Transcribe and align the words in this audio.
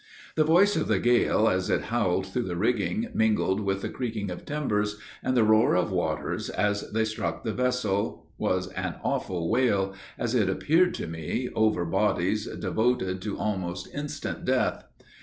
The 0.35 0.43
voice 0.43 0.75
of 0.75 0.87
the 0.87 0.97
gale 0.97 1.47
as 1.47 1.69
it 1.69 1.83
howled 1.91 2.25
through 2.25 2.47
the 2.47 2.55
rigging, 2.55 3.09
mingled 3.13 3.59
with 3.59 3.83
the 3.83 3.89
creaking 3.89 4.31
of 4.31 4.45
timbers, 4.45 4.97
and 5.21 5.37
the 5.37 5.43
roar 5.43 5.75
of 5.75 5.91
waters 5.91 6.49
as 6.49 6.91
they 6.91 7.05
struck 7.05 7.43
the 7.43 7.53
vessel, 7.53 8.25
was 8.39 8.69
an 8.69 8.95
awful 9.03 9.47
wail, 9.51 9.93
as 10.17 10.33
it 10.33 10.49
appeared 10.49 10.95
to 10.95 11.05
me, 11.05 11.49
over 11.53 11.85
bodies 11.85 12.47
devoted 12.47 13.21
to 13.21 13.37
almost 13.37 13.93
instant 13.93 14.43
death. 14.43 14.85